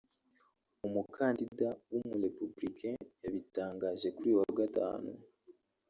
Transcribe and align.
umukandida 0.87 1.69
w’umu-Republicain 1.91 2.97
yabitangaje 3.23 4.07
kuri 4.15 4.27
uyu 4.31 4.39
wa 4.41 4.49
Gatanu 4.59 5.11